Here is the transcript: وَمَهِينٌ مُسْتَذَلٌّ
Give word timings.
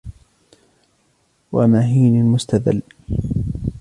وَمَهِينٌ 1.51 2.25
مُسْتَذَلٌّ 2.25 2.81